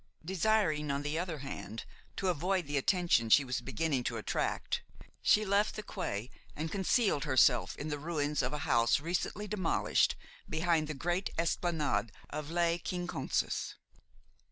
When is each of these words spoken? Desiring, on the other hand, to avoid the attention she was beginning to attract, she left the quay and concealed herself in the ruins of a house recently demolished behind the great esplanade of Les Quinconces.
Desiring, 0.25 0.89
on 0.89 1.03
the 1.03 1.19
other 1.19 1.37
hand, 1.45 1.85
to 2.17 2.29
avoid 2.29 2.65
the 2.65 2.75
attention 2.75 3.29
she 3.29 3.45
was 3.45 3.61
beginning 3.61 4.03
to 4.03 4.17
attract, 4.17 4.81
she 5.21 5.45
left 5.45 5.75
the 5.75 5.83
quay 5.83 6.31
and 6.55 6.71
concealed 6.71 7.25
herself 7.25 7.75
in 7.77 7.89
the 7.89 7.99
ruins 7.99 8.41
of 8.41 8.51
a 8.51 8.57
house 8.65 8.99
recently 8.99 9.47
demolished 9.47 10.15
behind 10.49 10.87
the 10.87 10.95
great 10.95 11.29
esplanade 11.37 12.11
of 12.31 12.49
Les 12.49 12.79
Quinconces. 12.79 13.75